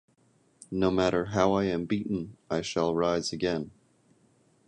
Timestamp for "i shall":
2.49-2.95